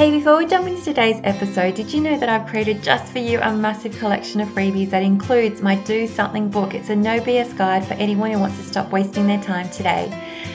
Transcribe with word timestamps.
Hey, 0.00 0.10
before 0.10 0.38
we 0.38 0.46
jump 0.46 0.66
into 0.66 0.82
today's 0.82 1.20
episode, 1.24 1.74
did 1.74 1.92
you 1.92 2.00
know 2.00 2.16
that 2.16 2.30
I've 2.30 2.48
created 2.48 2.82
just 2.82 3.12
for 3.12 3.18
you 3.18 3.38
a 3.38 3.54
massive 3.54 3.98
collection 3.98 4.40
of 4.40 4.48
freebies 4.48 4.88
that 4.88 5.02
includes 5.02 5.60
my 5.60 5.74
Do 5.74 6.06
Something 6.06 6.48
book? 6.48 6.72
It's 6.72 6.88
a 6.88 6.96
no 6.96 7.20
BS 7.20 7.54
guide 7.58 7.86
for 7.86 7.92
anyone 7.92 8.30
who 8.30 8.38
wants 8.38 8.56
to 8.56 8.64
stop 8.64 8.90
wasting 8.92 9.26
their 9.26 9.42
time 9.42 9.68
today. 9.68 10.08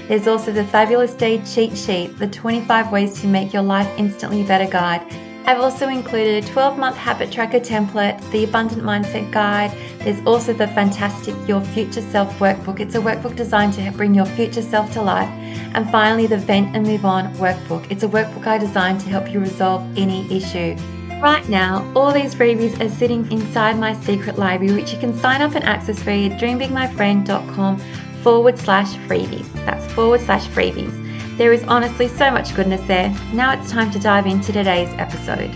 There's 0.07 0.25
also 0.25 0.51
the 0.51 0.63
Fabulous 0.63 1.13
Day 1.13 1.43
cheat 1.45 1.77
sheet, 1.77 2.17
the 2.17 2.25
25 2.25 2.91
ways 2.91 3.21
to 3.21 3.27
make 3.27 3.53
your 3.53 3.61
life 3.61 3.87
instantly 3.99 4.41
better 4.41 4.65
guide, 4.65 5.05
I've 5.47 5.59
also 5.59 5.89
included 5.89 6.43
a 6.43 6.47
12 6.47 6.79
month 6.79 6.97
habit 6.97 7.31
tracker 7.31 7.59
template, 7.59 8.19
the 8.31 8.45
Abundant 8.45 8.81
Mindset 8.81 9.31
Guide. 9.31 9.71
There's 9.99 10.19
also 10.25 10.53
the 10.53 10.67
fantastic 10.69 11.35
Your 11.47 11.61
Future 11.61 12.01
Self 12.01 12.39
workbook. 12.39 12.79
It's 12.79 12.95
a 12.95 12.99
workbook 12.99 13.35
designed 13.35 13.73
to 13.73 13.91
bring 13.91 14.15
your 14.15 14.25
future 14.25 14.63
self 14.63 14.91
to 14.93 15.03
life. 15.03 15.29
And 15.75 15.87
finally, 15.91 16.25
the 16.25 16.37
Vent 16.37 16.75
and 16.75 16.87
Move 16.87 17.05
On 17.05 17.31
workbook. 17.35 17.85
It's 17.91 18.01
a 18.01 18.07
workbook 18.07 18.47
I 18.47 18.57
designed 18.57 19.01
to 19.01 19.09
help 19.09 19.31
you 19.31 19.39
resolve 19.39 19.83
any 19.95 20.25
issue. 20.35 20.75
Right 21.21 21.47
now, 21.47 21.91
all 21.95 22.11
these 22.11 22.33
freebies 22.33 22.83
are 22.83 22.89
sitting 22.89 23.31
inside 23.31 23.77
my 23.77 23.93
secret 24.01 24.39
library, 24.39 24.73
which 24.73 24.93
you 24.93 24.99
can 24.99 25.15
sign 25.15 25.43
up 25.43 25.53
and 25.53 25.63
access 25.63 25.99
via 25.99 26.31
dreambigmyfriend.com 26.31 27.77
forward 28.23 28.57
slash 28.57 28.95
freebies. 29.07 29.51
That's 29.65 29.85
forward 29.93 30.21
slash 30.21 30.47
freebies. 30.47 31.04
There 31.37 31.51
is 31.51 31.63
honestly 31.63 32.07
so 32.07 32.31
much 32.31 32.55
goodness 32.55 32.79
there. 32.87 33.13
Now 33.33 33.51
it's 33.51 33.69
time 33.69 33.91
to 33.91 33.99
dive 33.99 34.25
into 34.25 34.53
today's 34.53 34.87
episode. 34.93 35.53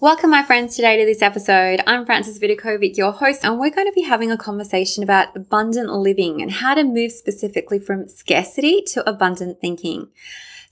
Welcome, 0.00 0.30
my 0.30 0.42
friends, 0.42 0.74
today 0.74 0.96
to 0.96 1.04
this 1.04 1.20
episode. 1.20 1.82
I'm 1.86 2.06
Frances 2.06 2.38
Vidakovic, 2.40 2.96
your 2.96 3.12
host, 3.12 3.44
and 3.44 3.60
we're 3.60 3.68
going 3.68 3.86
to 3.86 3.92
be 3.92 4.00
having 4.00 4.30
a 4.30 4.38
conversation 4.38 5.02
about 5.02 5.36
abundant 5.36 5.92
living 5.92 6.40
and 6.40 6.50
how 6.50 6.72
to 6.72 6.84
move 6.84 7.12
specifically 7.12 7.78
from 7.78 8.08
scarcity 8.08 8.80
to 8.92 9.06
abundant 9.06 9.60
thinking. 9.60 10.08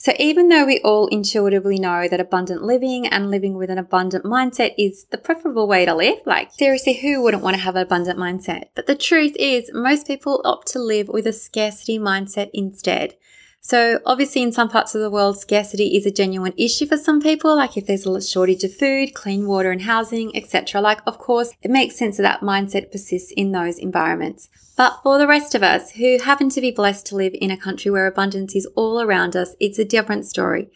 So 0.03 0.15
even 0.19 0.49
though 0.49 0.65
we 0.65 0.81
all 0.81 1.09
intuitively 1.09 1.79
know 1.79 2.09
that 2.09 2.21
abundant 2.21 2.63
living 2.63 3.07
and 3.07 3.31
living 3.31 3.59
with 3.59 3.69
an 3.69 3.77
abundant 3.77 4.25
mindset 4.25 4.73
is 4.79 5.05
the 5.05 5.19
preferable 5.19 5.69
way 5.69 5.85
to 5.85 5.95
live, 5.95 6.21
like 6.25 6.51
seriously, 6.53 6.95
who 6.95 7.23
wouldn't 7.23 7.43
want 7.43 7.57
to 7.57 7.63
have 7.63 7.77
an 7.77 7.83
abundant 7.83 8.19
mindset? 8.19 8.69
But 8.75 8.87
the 8.87 8.95
truth 8.95 9.37
is 9.39 9.71
most 9.75 10.07
people 10.07 10.41
opt 10.43 10.69
to 10.69 10.79
live 10.79 11.09
with 11.09 11.27
a 11.27 11.35
scarcity 11.35 11.99
mindset 11.99 12.49
instead. 12.55 13.17
So 13.63 14.01
obviously 14.07 14.43
in 14.43 14.53
some 14.53 14.71
parts 14.71 14.95
of 14.95 15.03
the 15.03 15.11
world, 15.11 15.39
scarcity 15.39 15.97
is 15.97 16.07
a 16.07 16.11
genuine 16.11 16.55
issue 16.57 16.87
for 16.87 16.97
some 16.97 17.21
people, 17.21 17.57
like 17.57 17.77
if 17.77 17.87
there's 17.87 18.07
a 18.07 18.23
shortage 18.23 18.65
of 18.65 18.75
food, 18.75 19.15
clean 19.15 19.47
water 19.47 19.71
and 19.71 19.83
housing, 19.83 20.35
etc. 20.35 20.81
Like, 20.81 21.01
of 21.07 21.19
course, 21.19 21.53
it 21.63 21.71
makes 21.71 21.97
sense 21.97 22.17
that 22.17 22.23
that 22.23 22.41
mindset 22.41 22.91
persists 22.91 23.33
in 23.37 23.53
those 23.53 23.79
environments. 23.79 24.49
But 24.77 25.01
for 25.03 25.19
the 25.19 25.27
rest 25.27 25.55
of 25.55 25.63
us 25.63 25.91
who 25.93 26.19
happen 26.19 26.49
to 26.49 26.61
be 26.61 26.71
blessed 26.71 27.05
to 27.07 27.17
live 27.17 27.35
in 27.39 27.51
a 27.51 27.57
country 27.57 27.91
where 27.91 28.07
abundance 28.07 28.57
is 28.57 28.67
all 28.77 29.03
around 29.03 29.37
us, 29.37 29.55
it's 29.61 29.79
a 29.79 29.85
different 29.85 30.25
story. 30.25 30.71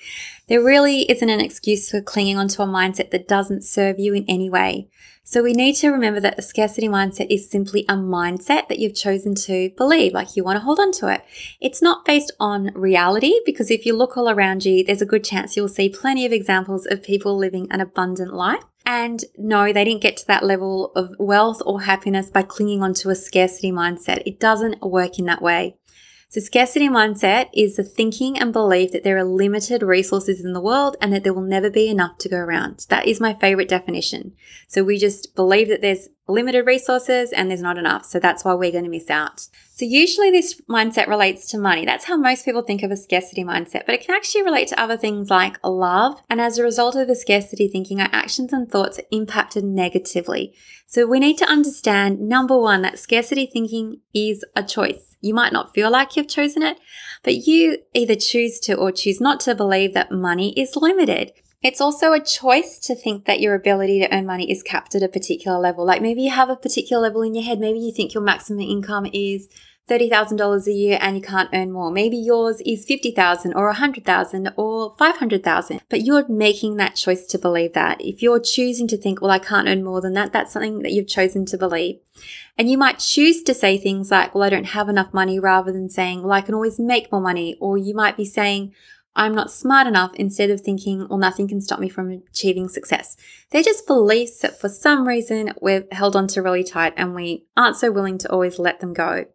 There 0.46 0.62
really 0.62 1.10
isn't 1.10 1.28
an 1.28 1.40
excuse 1.40 1.90
for 1.90 2.02
clinging 2.02 2.36
onto 2.36 2.60
a 2.60 2.66
mindset 2.66 3.10
that 3.12 3.26
doesn't 3.26 3.64
serve 3.64 3.98
you 3.98 4.12
in 4.12 4.26
any 4.28 4.50
way. 4.50 4.88
So 5.26 5.42
we 5.42 5.54
need 5.54 5.76
to 5.76 5.88
remember 5.88 6.20
that 6.20 6.38
a 6.38 6.42
scarcity 6.42 6.86
mindset 6.86 7.28
is 7.30 7.48
simply 7.48 7.86
a 7.88 7.94
mindset 7.94 8.68
that 8.68 8.78
you've 8.78 8.94
chosen 8.94 9.34
to 9.36 9.70
believe, 9.70 10.12
like 10.12 10.36
you 10.36 10.44
want 10.44 10.56
to 10.56 10.64
hold 10.64 10.78
on 10.78 10.92
to 10.92 11.08
it. 11.08 11.24
It's 11.62 11.80
not 11.80 12.04
based 12.04 12.30
on 12.38 12.72
reality 12.74 13.40
because 13.46 13.70
if 13.70 13.86
you 13.86 13.96
look 13.96 14.18
all 14.18 14.28
around 14.28 14.66
you, 14.66 14.84
there's 14.84 15.00
a 15.00 15.06
good 15.06 15.24
chance 15.24 15.56
you'll 15.56 15.68
see 15.68 15.88
plenty 15.88 16.26
of 16.26 16.32
examples 16.32 16.84
of 16.84 17.02
people 17.02 17.38
living 17.38 17.66
an 17.70 17.80
abundant 17.80 18.34
life. 18.34 18.64
And 18.84 19.24
no, 19.38 19.72
they 19.72 19.84
didn't 19.84 20.02
get 20.02 20.18
to 20.18 20.26
that 20.26 20.44
level 20.44 20.92
of 20.94 21.14
wealth 21.18 21.62
or 21.64 21.80
happiness 21.80 22.28
by 22.28 22.42
clinging 22.42 22.82
onto 22.82 23.08
a 23.08 23.14
scarcity 23.14 23.72
mindset. 23.72 24.22
It 24.26 24.38
doesn't 24.38 24.82
work 24.82 25.18
in 25.18 25.24
that 25.24 25.40
way. 25.40 25.78
So 26.34 26.40
scarcity 26.40 26.88
mindset 26.88 27.48
is 27.54 27.76
the 27.76 27.84
thinking 27.84 28.40
and 28.40 28.52
belief 28.52 28.90
that 28.90 29.04
there 29.04 29.16
are 29.16 29.22
limited 29.22 29.84
resources 29.84 30.44
in 30.44 30.52
the 30.52 30.60
world 30.60 30.96
and 31.00 31.12
that 31.12 31.22
there 31.22 31.32
will 31.32 31.42
never 31.42 31.70
be 31.70 31.88
enough 31.88 32.18
to 32.18 32.28
go 32.28 32.38
around. 32.38 32.86
That 32.88 33.06
is 33.06 33.20
my 33.20 33.34
favorite 33.34 33.68
definition. 33.68 34.32
So 34.66 34.82
we 34.82 34.98
just 34.98 35.36
believe 35.36 35.68
that 35.68 35.80
there's 35.80 36.08
limited 36.26 36.66
resources 36.66 37.30
and 37.30 37.48
there's 37.48 37.62
not 37.62 37.78
enough. 37.78 38.04
So 38.06 38.18
that's 38.18 38.44
why 38.44 38.54
we're 38.54 38.72
going 38.72 38.82
to 38.82 38.90
miss 38.90 39.10
out. 39.10 39.46
So 39.76 39.84
usually 39.84 40.30
this 40.30 40.60
mindset 40.70 41.08
relates 41.08 41.48
to 41.48 41.58
money. 41.58 41.84
That's 41.84 42.04
how 42.04 42.16
most 42.16 42.44
people 42.44 42.62
think 42.62 42.84
of 42.84 42.92
a 42.92 42.96
scarcity 42.96 43.42
mindset, 43.42 43.86
but 43.86 43.96
it 43.96 44.06
can 44.06 44.14
actually 44.14 44.44
relate 44.44 44.68
to 44.68 44.80
other 44.80 44.96
things 44.96 45.30
like 45.30 45.58
love. 45.64 46.22
And 46.30 46.40
as 46.40 46.58
a 46.58 46.62
result 46.62 46.94
of 46.94 47.08
the 47.08 47.16
scarcity 47.16 47.66
thinking, 47.66 48.00
our 48.00 48.08
actions 48.12 48.52
and 48.52 48.70
thoughts 48.70 49.00
are 49.00 49.06
impacted 49.10 49.64
negatively. 49.64 50.54
So 50.86 51.06
we 51.06 51.18
need 51.18 51.38
to 51.38 51.44
understand 51.46 52.20
number 52.20 52.56
one, 52.56 52.82
that 52.82 53.00
scarcity 53.00 53.46
thinking 53.52 54.00
is 54.14 54.44
a 54.54 54.62
choice. 54.62 55.16
You 55.20 55.34
might 55.34 55.52
not 55.52 55.74
feel 55.74 55.90
like 55.90 56.14
you've 56.14 56.28
chosen 56.28 56.62
it, 56.62 56.78
but 57.24 57.48
you 57.48 57.78
either 57.94 58.14
choose 58.14 58.60
to 58.60 58.74
or 58.76 58.92
choose 58.92 59.20
not 59.20 59.40
to 59.40 59.56
believe 59.56 59.92
that 59.94 60.12
money 60.12 60.52
is 60.56 60.76
limited. 60.76 61.32
It's 61.64 61.80
also 61.80 62.12
a 62.12 62.20
choice 62.20 62.78
to 62.80 62.94
think 62.94 63.24
that 63.24 63.40
your 63.40 63.54
ability 63.54 63.98
to 64.00 64.14
earn 64.14 64.26
money 64.26 64.52
is 64.52 64.62
capped 64.62 64.94
at 64.94 65.02
a 65.02 65.08
particular 65.08 65.58
level. 65.58 65.86
Like 65.86 66.02
maybe 66.02 66.20
you 66.20 66.30
have 66.30 66.50
a 66.50 66.56
particular 66.56 67.02
level 67.02 67.22
in 67.22 67.34
your 67.34 67.42
head. 67.42 67.58
Maybe 67.58 67.78
you 67.78 67.90
think 67.90 68.12
your 68.12 68.22
maximum 68.22 68.60
income 68.60 69.06
is 69.14 69.48
$30,000 69.88 70.66
a 70.66 70.72
year 70.72 70.98
and 71.00 71.16
you 71.16 71.22
can't 71.22 71.48
earn 71.54 71.72
more. 71.72 71.90
Maybe 71.90 72.18
yours 72.18 72.60
is 72.66 72.84
50,000 72.84 73.54
or 73.54 73.64
100,000 73.68 74.52
or 74.58 74.94
500,000, 74.98 75.80
but 75.88 76.02
you're 76.02 76.28
making 76.28 76.76
that 76.76 76.96
choice 76.96 77.26
to 77.28 77.38
believe 77.38 77.72
that. 77.72 77.98
If 77.98 78.20
you're 78.20 78.40
choosing 78.40 78.86
to 78.88 78.98
think, 78.98 79.22
well, 79.22 79.30
I 79.30 79.38
can't 79.38 79.66
earn 79.66 79.84
more 79.84 80.02
than 80.02 80.12
that, 80.14 80.34
that's 80.34 80.52
something 80.52 80.80
that 80.80 80.92
you've 80.92 81.08
chosen 81.08 81.46
to 81.46 81.56
believe. 81.56 81.98
And 82.58 82.70
you 82.70 82.76
might 82.76 82.98
choose 82.98 83.42
to 83.42 83.54
say 83.54 83.78
things 83.78 84.10
like, 84.10 84.34
well, 84.34 84.44
I 84.44 84.50
don't 84.50 84.64
have 84.64 84.90
enough 84.90 85.14
money 85.14 85.38
rather 85.38 85.72
than 85.72 85.88
saying, 85.88 86.22
well, 86.22 86.32
I 86.32 86.42
can 86.42 86.54
always 86.54 86.78
make 86.78 87.10
more 87.10 87.22
money. 87.22 87.56
Or 87.58 87.78
you 87.78 87.94
might 87.94 88.18
be 88.18 88.26
saying, 88.26 88.74
I'm 89.16 89.34
not 89.34 89.52
smart 89.52 89.86
enough 89.86 90.12
instead 90.14 90.50
of 90.50 90.60
thinking, 90.60 91.06
well, 91.08 91.18
nothing 91.18 91.46
can 91.46 91.60
stop 91.60 91.78
me 91.78 91.88
from 91.88 92.10
achieving 92.10 92.68
success. 92.68 93.16
They're 93.50 93.62
just 93.62 93.86
beliefs 93.86 94.38
that 94.38 94.60
for 94.60 94.68
some 94.68 95.06
reason 95.06 95.52
we've 95.60 95.90
held 95.92 96.16
on 96.16 96.26
to 96.28 96.42
really 96.42 96.64
tight 96.64 96.94
and 96.96 97.14
we 97.14 97.46
aren't 97.56 97.76
so 97.76 97.92
willing 97.92 98.18
to 98.18 98.32
always 98.32 98.58
let 98.58 98.80
them 98.80 98.92
go. 98.92 99.26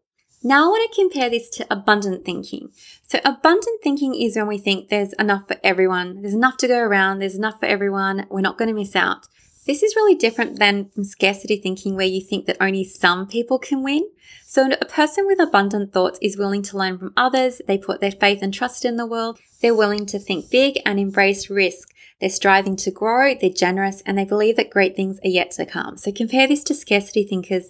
Now 0.43 0.65
I 0.65 0.67
want 0.67 0.91
to 0.91 1.01
compare 1.01 1.29
this 1.29 1.49
to 1.51 1.67
abundant 1.69 2.25
thinking. 2.25 2.69
So 3.03 3.19
abundant 3.25 3.81
thinking 3.83 4.15
is 4.15 4.35
when 4.35 4.47
we 4.47 4.57
think 4.57 4.89
there's 4.89 5.13
enough 5.13 5.47
for 5.47 5.57
everyone. 5.63 6.21
There's 6.21 6.33
enough 6.33 6.57
to 6.57 6.67
go 6.67 6.79
around. 6.79 7.19
There's 7.19 7.35
enough 7.35 7.59
for 7.59 7.65
everyone. 7.65 8.25
We're 8.29 8.41
not 8.41 8.57
going 8.57 8.69
to 8.69 8.73
miss 8.73 8.95
out. 8.95 9.27
This 9.69 9.83
is 9.83 9.95
really 9.95 10.15
different 10.15 10.57
than 10.57 10.89
from 10.89 11.03
scarcity 11.03 11.55
thinking 11.55 11.95
where 11.95 12.07
you 12.07 12.21
think 12.21 12.47
that 12.47 12.57
only 12.59 12.83
some 12.83 13.27
people 13.27 13.59
can 13.59 13.83
win. 13.83 14.09
So 14.43 14.67
a 14.67 14.85
person 14.85 15.27
with 15.27 15.39
abundant 15.39 15.93
thoughts 15.93 16.17
is 16.23 16.39
willing 16.39 16.63
to 16.63 16.77
learn 16.79 16.97
from 16.97 17.13
others. 17.15 17.61
They 17.67 17.77
put 17.77 18.01
their 18.01 18.09
faith 18.09 18.39
and 18.41 18.51
trust 18.51 18.83
in 18.83 18.97
the 18.97 19.05
world. 19.05 19.37
They're 19.61 19.75
willing 19.75 20.07
to 20.07 20.17
think 20.17 20.49
big 20.49 20.81
and 20.87 20.99
embrace 20.99 21.51
risk. 21.51 21.87
They're 22.19 22.31
striving 22.31 22.77
to 22.77 22.89
grow. 22.89 23.35
They're 23.35 23.51
generous 23.51 24.01
and 24.07 24.17
they 24.17 24.25
believe 24.25 24.55
that 24.55 24.71
great 24.71 24.95
things 24.95 25.19
are 25.23 25.29
yet 25.29 25.51
to 25.51 25.67
come. 25.67 25.97
So 25.97 26.11
compare 26.11 26.47
this 26.47 26.63
to 26.63 26.73
scarcity 26.73 27.23
thinkers 27.23 27.69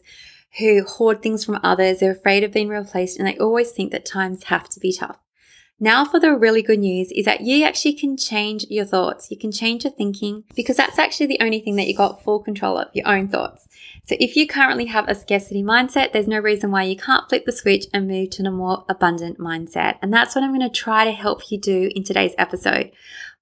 who 0.57 0.85
hoard 0.85 1.21
things 1.21 1.43
from 1.43 1.59
others. 1.63 1.99
They're 1.99 2.11
afraid 2.11 2.45
of 2.45 2.53
being 2.53 2.69
replaced 2.69 3.19
and 3.19 3.27
they 3.27 3.37
always 3.39 3.71
think 3.71 3.91
that 3.91 4.05
times 4.05 4.43
have 4.45 4.69
to 4.69 4.79
be 4.79 4.93
tough. 4.93 5.17
Now 5.81 6.03
for 6.03 6.19
the 6.19 6.35
really 6.35 6.61
good 6.61 6.79
news 6.79 7.11
is 7.11 7.23
that 7.25 7.41
you 7.41 7.63
actually 7.63 7.93
can 7.93 8.17
change 8.17 8.65
your 8.69 8.83
thoughts. 8.83 9.31
You 9.31 9.37
can 9.37 9.51
change 9.51 9.85
your 9.85 9.93
thinking 9.93 10.43
because 10.53 10.75
that's 10.75 10.99
actually 10.99 11.27
the 11.27 11.39
only 11.41 11.61
thing 11.61 11.77
that 11.77 11.87
you 11.87 11.95
got 11.95 12.21
full 12.21 12.39
control 12.39 12.77
of, 12.77 12.89
your 12.93 13.07
own 13.07 13.29
thoughts. 13.29 13.69
So 14.05 14.15
if 14.19 14.35
you 14.35 14.45
currently 14.45 14.85
have 14.85 15.07
a 15.07 15.15
scarcity 15.15 15.63
mindset, 15.63 16.11
there's 16.11 16.27
no 16.27 16.39
reason 16.39 16.71
why 16.71 16.83
you 16.83 16.97
can't 16.97 17.29
flip 17.29 17.45
the 17.45 17.51
switch 17.51 17.85
and 17.93 18.07
move 18.07 18.31
to 18.31 18.43
a 18.43 18.51
more 18.51 18.83
abundant 18.89 19.37
mindset. 19.37 19.99
And 20.01 20.13
that's 20.13 20.35
what 20.35 20.43
I'm 20.43 20.53
going 20.53 20.67
to 20.67 20.69
try 20.69 21.05
to 21.05 21.11
help 21.11 21.49
you 21.51 21.57
do 21.57 21.89
in 21.95 22.03
today's 22.03 22.33
episode. 22.37 22.91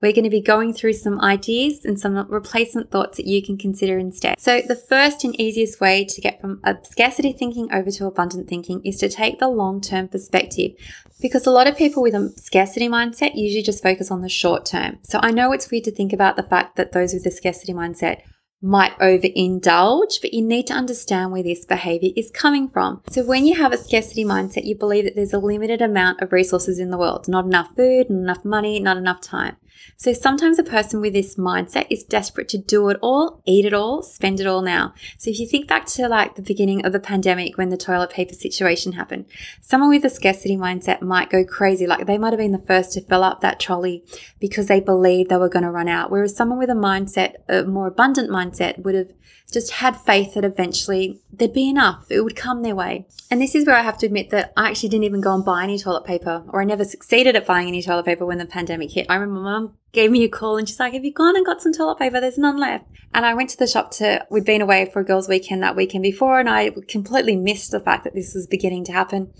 We're 0.01 0.13
going 0.13 0.25
to 0.25 0.29
be 0.29 0.41
going 0.41 0.73
through 0.73 0.93
some 0.93 1.19
ideas 1.21 1.83
and 1.83 1.99
some 1.99 2.15
replacement 2.29 2.91
thoughts 2.91 3.17
that 3.17 3.25
you 3.25 3.41
can 3.41 3.57
consider 3.57 3.97
instead. 3.97 4.39
So 4.39 4.61
the 4.61 4.75
first 4.75 5.23
and 5.23 5.39
easiest 5.39 5.81
way 5.81 6.05
to 6.05 6.21
get 6.21 6.39
from 6.39 6.61
scarcity 6.83 7.33
thinking 7.33 7.73
over 7.73 7.89
to 7.89 8.05
abundant 8.05 8.47
thinking 8.47 8.81
is 8.85 8.97
to 8.97 9.09
take 9.09 9.39
the 9.39 9.47
long-term 9.47 10.09
perspective 10.09 10.73
because 11.19 11.47
a 11.47 11.51
lot 11.51 11.67
of 11.67 11.75
people 11.75 12.03
with 12.03 12.13
a 12.13 12.31
scarcity 12.35 12.87
mindset 12.87 13.31
usually 13.33 13.63
just 13.63 13.81
focus 13.81 14.11
on 14.11 14.21
the 14.21 14.29
short 14.29 14.65
term. 14.65 14.99
So 15.01 15.19
I 15.23 15.31
know 15.31 15.51
it's 15.51 15.71
weird 15.71 15.85
to 15.85 15.91
think 15.91 16.13
about 16.13 16.35
the 16.35 16.43
fact 16.43 16.75
that 16.75 16.91
those 16.91 17.13
with 17.13 17.25
a 17.25 17.31
scarcity 17.31 17.73
mindset 17.73 18.21
might 18.61 18.97
overindulge, 18.97 20.19
but 20.21 20.33
you 20.33 20.41
need 20.41 20.65
to 20.67 20.73
understand 20.73 21.31
where 21.31 21.43
this 21.43 21.65
behavior 21.65 22.09
is 22.15 22.31
coming 22.31 22.67
from. 22.67 23.01
So 23.09 23.23
when 23.23 23.45
you 23.45 23.55
have 23.55 23.71
a 23.71 23.77
scarcity 23.77 24.25
mindset, 24.25 24.65
you 24.65 24.75
believe 24.75 25.05
that 25.05 25.15
there's 25.15 25.33
a 25.33 25.39
limited 25.39 25.81
amount 25.81 26.21
of 26.21 26.31
resources 26.31 26.79
in 26.79 26.89
the 26.89 26.97
world, 26.97 27.27
not 27.27 27.45
enough 27.45 27.69
food, 27.75 28.09
not 28.09 28.19
enough 28.19 28.45
money, 28.45 28.79
not 28.79 28.97
enough 28.97 29.21
time. 29.21 29.57
So 29.95 30.13
sometimes 30.13 30.59
a 30.59 30.63
person 30.63 31.01
with 31.01 31.13
this 31.13 31.35
mindset 31.35 31.87
is 31.89 32.03
desperate 32.03 32.49
to 32.49 32.57
do 32.57 32.89
it 32.89 32.97
all, 33.01 33.41
eat 33.45 33.65
it 33.65 33.73
all, 33.73 34.03
spend 34.03 34.39
it 34.39 34.47
all 34.47 34.61
now. 34.61 34.93
So 35.17 35.29
if 35.29 35.39
you 35.39 35.47
think 35.47 35.67
back 35.67 35.85
to 35.87 36.07
like 36.07 36.35
the 36.35 36.41
beginning 36.41 36.85
of 36.85 36.93
the 36.93 36.99
pandemic 36.99 37.57
when 37.57 37.69
the 37.69 37.77
toilet 37.77 38.11
paper 38.11 38.33
situation 38.33 38.93
happened, 38.93 39.25
someone 39.61 39.89
with 39.89 40.05
a 40.05 40.09
scarcity 40.09 40.57
mindset 40.57 41.01
might 41.01 41.29
go 41.29 41.43
crazy. 41.43 41.87
Like 41.87 42.05
they 42.05 42.17
might 42.17 42.33
have 42.33 42.39
been 42.39 42.51
the 42.51 42.59
first 42.59 42.93
to 42.93 43.01
fill 43.01 43.23
up 43.23 43.41
that 43.41 43.59
trolley 43.59 44.03
because 44.39 44.67
they 44.67 44.79
believed 44.79 45.29
they 45.29 45.37
were 45.37 45.49
going 45.49 45.63
to 45.63 45.71
run 45.71 45.87
out. 45.87 46.11
Whereas 46.11 46.35
someone 46.35 46.59
with 46.59 46.69
a 46.69 46.73
mindset, 46.73 47.35
a 47.47 47.63
more 47.63 47.87
abundant 47.87 48.29
mindset 48.29 48.79
would 48.79 48.95
have 48.95 49.11
just 49.51 49.71
had 49.71 49.95
faith 49.95 50.33
that 50.33 50.43
eventually 50.43 51.21
there'd 51.37 51.53
be 51.53 51.69
enough. 51.69 52.07
It 52.09 52.21
would 52.21 52.35
come 52.35 52.61
their 52.61 52.75
way. 52.75 53.05
And 53.29 53.41
this 53.41 53.55
is 53.55 53.65
where 53.65 53.75
I 53.75 53.81
have 53.81 53.97
to 53.99 54.05
admit 54.05 54.29
that 54.31 54.53
I 54.55 54.69
actually 54.69 54.89
didn't 54.89 55.05
even 55.05 55.21
go 55.21 55.33
and 55.33 55.45
buy 55.45 55.63
any 55.63 55.77
toilet 55.77 56.05
paper, 56.05 56.43
or 56.49 56.61
I 56.61 56.65
never 56.65 56.85
succeeded 56.85 57.35
at 57.35 57.45
buying 57.45 57.67
any 57.67 57.81
toilet 57.81 58.05
paper 58.05 58.25
when 58.25 58.37
the 58.37 58.45
pandemic 58.45 58.91
hit. 58.91 59.07
I 59.09 59.15
remember 59.15 59.41
my 59.41 59.51
mum 59.51 59.77
gave 59.91 60.11
me 60.11 60.23
a 60.23 60.29
call 60.29 60.57
and 60.57 60.67
she's 60.67 60.79
like, 60.79 60.93
Have 60.93 61.05
you 61.05 61.13
gone 61.13 61.35
and 61.35 61.45
got 61.45 61.61
some 61.61 61.73
toilet 61.73 61.99
paper? 61.99 62.19
There's 62.19 62.37
none 62.37 62.57
left. 62.57 62.85
And 63.13 63.25
I 63.25 63.33
went 63.33 63.49
to 63.51 63.57
the 63.57 63.67
shop 63.67 63.91
to, 63.91 64.25
we'd 64.29 64.45
been 64.45 64.61
away 64.61 64.89
for 64.91 64.99
a 64.99 65.05
girls' 65.05 65.29
weekend 65.29 65.63
that 65.63 65.75
weekend 65.75 66.03
before, 66.03 66.39
and 66.39 66.49
I 66.49 66.71
completely 66.87 67.35
missed 67.35 67.71
the 67.71 67.79
fact 67.79 68.03
that 68.03 68.13
this 68.13 68.33
was 68.33 68.47
beginning 68.47 68.83
to 68.85 68.91
happen. 68.91 69.33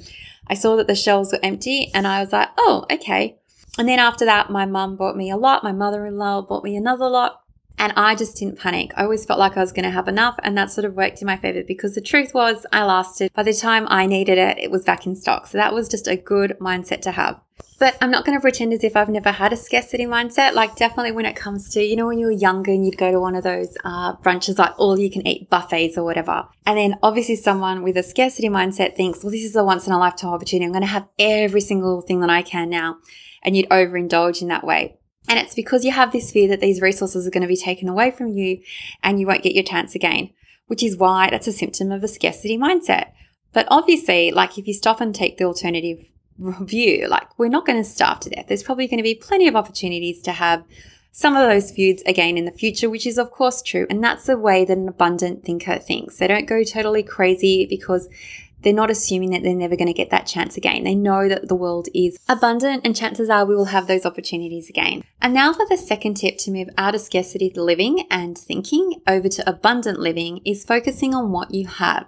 I 0.48 0.54
saw 0.54 0.76
that 0.78 0.88
the 0.88 0.96
shelves 0.96 1.32
were 1.32 1.40
empty 1.44 1.92
and 1.94 2.08
I 2.08 2.22
was 2.22 2.32
like, 2.32 2.50
Oh, 2.58 2.86
okay. 2.92 3.38
And 3.78 3.88
then 3.88 4.00
after 4.00 4.26
that, 4.26 4.50
my 4.50 4.66
mum 4.66 4.96
bought 4.96 5.16
me 5.16 5.30
a 5.30 5.38
lot. 5.38 5.64
My 5.64 5.72
mother 5.72 6.06
in 6.06 6.18
law 6.18 6.42
bought 6.42 6.64
me 6.64 6.76
another 6.76 7.08
lot. 7.08 7.44
And 7.80 7.94
I 7.96 8.16
just 8.16 8.38
didn't 8.38 8.60
panic. 8.60 8.92
I 8.96 9.04
always 9.04 9.26
felt 9.26 9.40
like 9.40 9.56
I 9.56 9.62
was 9.62 9.72
going 9.72 9.86
to 9.86 9.92
have 9.92 10.08
enough. 10.08 10.40
And 10.42 10.58
that 10.58 10.72
sort 10.72 10.86
of 10.86 10.96
worked 10.96 11.22
in 11.22 11.28
my 11.28 11.38
favor 11.38 11.64
because 11.64 11.94
the 11.94 12.02
truth 12.02 12.34
was 12.34 12.66
I 12.72 12.84
lasted. 12.84 13.32
By 13.34 13.44
the 13.44 13.54
time 13.54 13.86
I 13.90 14.08
needed 14.08 14.38
it, 14.38 14.58
it 14.58 14.72
was 14.72 14.84
back 14.84 15.06
in 15.06 15.16
stock. 15.16 15.48
So 15.48 15.58
that 15.58 15.74
was 15.74 15.88
just 15.88 16.08
a 16.08 16.16
good 16.16 16.58
mindset 16.60 17.02
to 17.02 17.12
have. 17.12 17.40
But 17.80 17.96
I'm 18.02 18.10
not 18.10 18.26
going 18.26 18.36
to 18.36 18.42
pretend 18.42 18.74
as 18.74 18.84
if 18.84 18.96
I've 18.96 19.10
never 19.10 19.32
had 19.32 19.54
a 19.54 19.58
scarcity 19.58 20.06
mindset. 20.06 20.54
Like, 20.54 20.76
definitely 20.76 21.12
when 21.12 21.28
it 21.28 21.36
comes 21.36 21.70
to, 21.74 21.82
you 21.84 21.96
know, 21.96 22.08
when 22.08 22.18
you 22.18 22.26
were 22.26 22.32
younger 22.32 22.72
and 22.72 22.84
you'd 22.84 22.98
go 22.98 23.12
to 23.12 23.20
one 23.20 23.36
of 23.36 23.44
those 23.44 23.78
uh, 23.84 24.16
brunches, 24.16 24.58
like 24.58 24.74
all 24.80 24.98
you 25.00 25.12
can 25.12 25.26
eat 25.28 25.48
buffets 25.52 25.96
or 25.98 26.04
whatever. 26.04 26.48
And 26.66 26.78
then 26.78 26.96
obviously 27.04 27.36
someone 27.36 27.84
with 27.84 27.96
a 27.96 28.04
scarcity 28.04 28.50
mindset 28.50 28.96
thinks, 28.96 29.24
well, 29.24 29.32
this 29.32 29.44
is 29.44 29.56
a 29.56 29.64
once 29.64 29.86
in 29.86 29.94
a 29.94 30.00
lifetime 30.00 30.32
opportunity. 30.32 30.66
I'm 30.66 30.72
going 30.72 30.82
to 30.82 30.88
have 30.88 31.08
every 31.20 31.62
single 31.62 32.02
thing 32.02 32.22
that 32.22 32.32
I 32.32 32.42
can 32.42 32.72
now. 32.72 32.98
And 33.44 33.56
you'd 33.56 33.70
overindulge 33.70 34.42
in 34.42 34.48
that 34.48 34.64
way. 34.64 34.98
And 35.28 35.40
it's 35.40 35.56
because 35.56 35.84
you 35.84 35.92
have 35.92 36.12
this 36.12 36.32
fear 36.32 36.48
that 36.50 36.62
these 36.62 36.82
resources 36.82 37.28
are 37.28 37.32
going 37.32 37.42
to 37.42 37.48
be 37.48 37.58
taken 37.58 37.90
away 37.90 38.12
from 38.12 38.30
you 38.30 38.62
and 39.04 39.20
you 39.20 39.28
won't 39.28 39.44
get 39.44 39.56
your 39.56 39.64
chance 39.64 39.96
again, 39.96 40.30
which 40.68 40.84
is 40.84 40.98
why 40.98 41.30
that's 41.30 41.48
a 41.48 41.52
symptom 41.52 41.92
of 41.92 42.04
a 42.04 42.08
scarcity 42.08 42.58
mindset. 42.58 43.12
But 43.54 43.68
obviously, 43.70 44.32
like 44.32 44.58
if 44.58 44.68
you 44.68 44.74
stop 44.74 45.02
and 45.02 45.14
take 45.14 45.38
the 45.38 45.46
alternative 45.46 46.06
view, 46.38 47.08
like 47.08 47.38
we're 47.38 47.50
not 47.50 47.66
going 47.66 47.82
to 47.82 47.90
starve 47.90 48.20
to 48.22 48.30
death. 48.30 48.46
There's 48.48 48.64
probably 48.64 48.88
going 48.88 49.00
to 49.00 49.04
be 49.04 49.16
plenty 49.16 49.48
of 49.48 49.56
opportunities 49.56 50.22
to 50.22 50.32
have 50.32 50.64
some 51.12 51.36
of 51.36 51.50
those 51.50 51.72
foods 51.72 52.04
again 52.06 52.38
in 52.38 52.46
the 52.46 52.52
future, 52.52 52.90
which 52.90 53.08
is 53.08 53.18
of 53.18 53.32
course 53.32 53.62
true. 53.62 53.88
And 53.90 54.04
that's 54.04 54.26
the 54.26 54.38
way 54.38 54.64
that 54.66 54.78
an 54.78 54.88
abundant 54.88 55.44
thinker 55.44 55.80
thinks. 55.80 56.18
They 56.18 56.28
don't 56.28 56.48
go 56.48 56.64
totally 56.64 57.02
crazy 57.02 57.66
because 57.66 58.08
they're 58.64 58.74
not 58.74 58.90
assuming 58.90 59.30
that 59.32 59.44
they're 59.44 59.56
never 59.56 59.76
going 59.76 59.88
to 59.88 59.94
get 59.94 60.10
that 60.10 60.28
chance 60.28 60.58
again. 60.58 60.84
They 60.84 60.96
know 60.96 61.30
that 61.30 61.48
the 61.48 61.56
world 61.56 61.88
is 61.94 62.20
abundant 62.28 62.82
and 62.86 62.96
chances 62.96 63.30
are 63.30 63.46
we 63.46 63.56
will 63.56 63.66
have 63.66 63.88
those 63.88 64.06
opportunities 64.06 64.70
again. 64.70 65.04
And 65.22 65.34
now 65.34 65.54
for 65.54 65.66
the 65.70 65.78
second 65.78 66.16
tip 66.16 66.38
to 66.40 66.52
move 66.52 66.70
out 66.78 66.96
of 66.96 67.02
scarcity 67.02 67.52
living 67.56 68.08
and 68.10 68.38
thinking 68.38 69.02
over 69.08 69.30
to 69.30 69.50
abundant 69.50 70.00
living 70.00 70.42
is 70.46 70.66
focusing 70.66 71.14
on 71.14 71.32
what 71.32 71.54
you 71.54 71.68
have. 71.68 72.08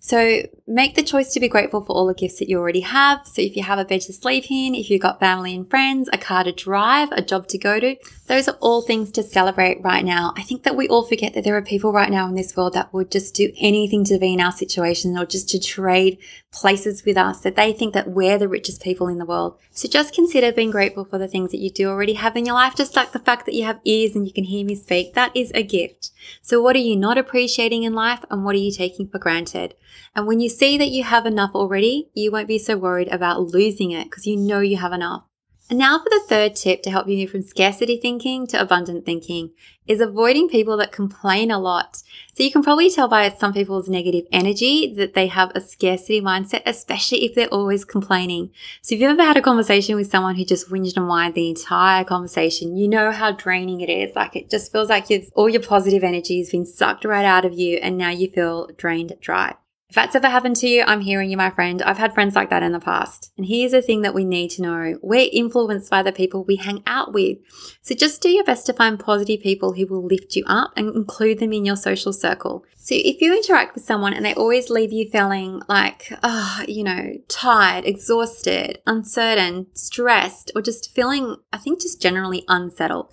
So 0.00 0.42
make 0.66 0.94
the 0.94 1.02
choice 1.02 1.32
to 1.32 1.40
be 1.40 1.48
grateful 1.48 1.82
for 1.82 1.92
all 1.92 2.06
the 2.06 2.14
gifts 2.14 2.38
that 2.38 2.48
you 2.48 2.58
already 2.58 2.80
have. 2.80 3.26
So 3.26 3.42
if 3.42 3.56
you 3.56 3.64
have 3.64 3.78
a 3.78 3.84
bed 3.84 4.02
to 4.02 4.12
sleep 4.12 4.44
in, 4.50 4.74
if 4.74 4.90
you've 4.90 5.02
got 5.02 5.18
family 5.18 5.54
and 5.54 5.68
friends, 5.68 6.08
a 6.12 6.18
car 6.18 6.44
to 6.44 6.52
drive, 6.52 7.10
a 7.12 7.22
job 7.22 7.48
to 7.48 7.58
go 7.58 7.80
to, 7.80 7.96
those 8.26 8.46
are 8.46 8.56
all 8.60 8.82
things 8.82 9.10
to 9.12 9.22
celebrate 9.22 9.82
right 9.82 10.04
now. 10.04 10.32
I 10.36 10.42
think 10.42 10.62
that 10.62 10.76
we 10.76 10.88
all 10.88 11.04
forget 11.04 11.34
that 11.34 11.44
there 11.44 11.56
are 11.56 11.62
people 11.62 11.92
right 11.92 12.10
now 12.10 12.28
in 12.28 12.34
this 12.34 12.56
world 12.56 12.74
that 12.74 12.92
would 12.92 13.10
just 13.10 13.34
do 13.34 13.52
anything 13.58 14.04
to 14.04 14.18
be 14.18 14.32
in 14.34 14.40
our 14.40 14.52
situation 14.52 15.18
or 15.18 15.26
just 15.26 15.48
to 15.50 15.60
trade 15.60 16.18
places 16.52 17.04
with 17.04 17.16
us, 17.16 17.40
that 17.40 17.56
they 17.56 17.72
think 17.72 17.92
that 17.94 18.10
we're 18.10 18.38
the 18.38 18.48
richest 18.48 18.82
people 18.82 19.08
in 19.08 19.18
the 19.18 19.26
world. 19.26 19.58
So 19.70 19.88
just 19.88 20.14
consider 20.14 20.52
being 20.52 20.70
grateful 20.70 21.04
for 21.04 21.18
the 21.18 21.28
things 21.28 21.50
that 21.50 21.58
you 21.58 21.70
do 21.70 21.88
already 21.88 22.14
have 22.14 22.36
in 22.36 22.46
your 22.46 22.54
life, 22.54 22.74
just 22.74 22.96
like 22.96 23.12
the 23.12 23.18
fact 23.18 23.46
that 23.46 23.54
you 23.54 23.64
have 23.64 23.80
ears 23.84 24.14
and 24.14 24.26
you 24.26 24.32
can 24.32 24.44
hear 24.44 24.64
me 24.64 24.74
speak. 24.74 25.14
That 25.14 25.36
is 25.36 25.50
a 25.54 25.62
gift. 25.62 26.10
So 26.40 26.62
what 26.62 26.76
are 26.76 26.80
you 26.80 26.96
not 26.96 27.18
appreciating 27.18 27.82
in 27.82 27.94
life 27.94 28.24
and 28.30 28.44
what 28.44 28.54
are 28.54 28.58
you 28.58 28.72
taking 28.72 29.08
for 29.08 29.18
granted? 29.18 29.57
And 30.14 30.26
when 30.26 30.40
you 30.40 30.48
see 30.48 30.78
that 30.78 30.90
you 30.90 31.04
have 31.04 31.26
enough 31.26 31.52
already, 31.54 32.10
you 32.14 32.30
won't 32.30 32.48
be 32.48 32.58
so 32.58 32.76
worried 32.76 33.08
about 33.08 33.40
losing 33.40 33.90
it 33.90 34.04
because 34.04 34.26
you 34.26 34.36
know 34.36 34.60
you 34.60 34.76
have 34.76 34.92
enough. 34.92 35.27
And 35.70 35.78
now 35.78 35.98
for 35.98 36.08
the 36.08 36.22
third 36.26 36.56
tip 36.56 36.82
to 36.82 36.90
help 36.90 37.08
you 37.08 37.18
move 37.18 37.30
from 37.30 37.42
scarcity 37.42 37.98
thinking 37.98 38.46
to 38.46 38.60
abundant 38.60 39.04
thinking 39.04 39.50
is 39.86 40.00
avoiding 40.00 40.48
people 40.48 40.78
that 40.78 40.92
complain 40.92 41.50
a 41.50 41.58
lot. 41.58 42.02
So 42.34 42.42
you 42.42 42.50
can 42.50 42.62
probably 42.62 42.88
tell 42.88 43.06
by 43.06 43.28
some 43.28 43.52
people's 43.52 43.86
negative 43.86 44.24
energy 44.32 44.94
that 44.94 45.12
they 45.12 45.26
have 45.26 45.52
a 45.54 45.60
scarcity 45.60 46.22
mindset, 46.22 46.62
especially 46.64 47.26
if 47.26 47.34
they're 47.34 47.48
always 47.48 47.84
complaining. 47.84 48.50
So 48.80 48.94
if 48.94 49.02
you've 49.02 49.10
ever 49.10 49.24
had 49.24 49.36
a 49.36 49.42
conversation 49.42 49.96
with 49.96 50.10
someone 50.10 50.36
who 50.36 50.44
just 50.46 50.70
whinged 50.70 50.96
and 50.96 51.06
whined 51.06 51.34
the 51.34 51.50
entire 51.50 52.02
conversation, 52.02 52.76
you 52.76 52.88
know 52.88 53.12
how 53.12 53.32
draining 53.32 53.82
it 53.82 53.90
is. 53.90 54.16
Like 54.16 54.36
it 54.36 54.48
just 54.48 54.72
feels 54.72 54.88
like 54.88 55.06
all 55.34 55.50
your 55.50 55.62
positive 55.62 56.02
energy 56.02 56.38
has 56.38 56.50
been 56.50 56.64
sucked 56.64 57.04
right 57.04 57.26
out 57.26 57.44
of 57.44 57.52
you 57.52 57.76
and 57.76 57.98
now 57.98 58.10
you 58.10 58.30
feel 58.30 58.70
drained 58.78 59.12
dry. 59.20 59.54
If 59.88 59.94
that's 59.94 60.14
ever 60.14 60.28
happened 60.28 60.56
to 60.56 60.68
you, 60.68 60.84
I'm 60.86 61.00
hearing 61.00 61.30
you, 61.30 61.38
my 61.38 61.48
friend. 61.48 61.80
I've 61.80 61.96
had 61.96 62.12
friends 62.12 62.34
like 62.34 62.50
that 62.50 62.62
in 62.62 62.72
the 62.72 62.78
past. 62.78 63.32
And 63.38 63.46
here's 63.46 63.72
the 63.72 63.80
thing 63.80 64.02
that 64.02 64.12
we 64.12 64.22
need 64.22 64.50
to 64.50 64.62
know. 64.62 64.98
We're 65.02 65.30
influenced 65.32 65.90
by 65.90 66.02
the 66.02 66.12
people 66.12 66.44
we 66.44 66.56
hang 66.56 66.82
out 66.86 67.14
with. 67.14 67.38
So 67.80 67.94
just 67.94 68.20
do 68.20 68.28
your 68.28 68.44
best 68.44 68.66
to 68.66 68.74
find 68.74 69.00
positive 69.00 69.40
people 69.40 69.72
who 69.72 69.86
will 69.86 70.04
lift 70.04 70.36
you 70.36 70.44
up 70.46 70.72
and 70.76 70.94
include 70.94 71.38
them 71.38 71.54
in 71.54 71.64
your 71.64 71.76
social 71.76 72.12
circle. 72.12 72.66
So 72.76 72.94
if 72.96 73.22
you 73.22 73.34
interact 73.34 73.74
with 73.74 73.84
someone 73.84 74.12
and 74.12 74.26
they 74.26 74.34
always 74.34 74.68
leave 74.68 74.92
you 74.92 75.08
feeling 75.08 75.62
like, 75.70 76.12
oh, 76.22 76.64
you 76.68 76.84
know, 76.84 77.14
tired, 77.28 77.86
exhausted, 77.86 78.80
uncertain, 78.86 79.68
stressed, 79.72 80.52
or 80.54 80.60
just 80.60 80.94
feeling, 80.94 81.36
I 81.50 81.56
think 81.56 81.80
just 81.80 82.02
generally 82.02 82.44
unsettled, 82.46 83.10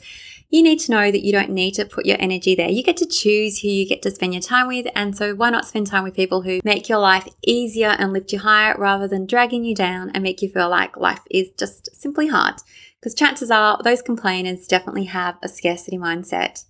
you 0.56 0.64
need 0.64 0.80
to 0.80 0.92
know 0.92 1.12
that 1.12 1.26
you 1.26 1.34
don't 1.34 1.50
need 1.50 1.74
to 1.74 1.84
put 1.84 2.06
your 2.06 2.16
energy 2.18 2.56
there. 2.56 2.70
You 2.70 2.82
get 2.82 2.96
to 2.98 3.06
choose 3.06 3.60
who 3.60 3.68
you 3.68 3.86
get 3.86 4.02
to 4.04 4.12
spend 4.12 4.34
your 4.34 4.42
time 4.42 4.68
with. 4.68 4.88
And 4.96 5.16
so 5.16 5.36
why 5.36 5.50
not 5.50 5.68
spend 5.68 5.88
time 5.88 6.06
with 6.06 6.16
people 6.16 6.44
who 6.44 6.62
make 6.64 6.88
your 6.88 7.00
life 7.00 7.28
easier 7.46 7.90
and 7.90 8.14
lift 8.14 8.32
you 8.32 8.40
higher 8.40 8.74
rather 8.78 9.06
than 9.06 9.26
dragging 9.26 9.66
you 9.66 9.76
down 9.76 10.12
and 10.12 10.24
make 10.24 10.42
you 10.42 10.50
feel 10.50 10.70
like 10.70 10.96
life 10.96 11.20
is 11.30 11.50
just 11.60 11.94
simply 11.94 12.28
hard? 12.28 12.56
Because 12.98 13.14
chances 13.14 13.52
are 13.52 13.82
those 13.84 14.02
complainers 14.02 14.66
definitely 14.66 15.04
have 15.06 15.36
a 15.44 15.50
scarcity 15.50 15.98
mindset. 15.98 16.64